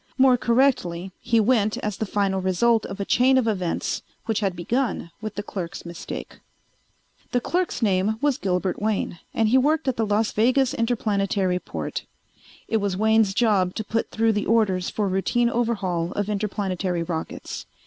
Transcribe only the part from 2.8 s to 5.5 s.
of a chain of events which had begun with the